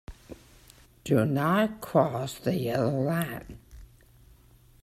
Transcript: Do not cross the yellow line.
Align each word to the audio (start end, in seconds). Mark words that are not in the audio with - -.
Do 1.03 1.27
not 1.27 1.79
cross 1.79 2.39
the 2.39 2.55
yellow 2.55 3.01
line. 3.03 3.59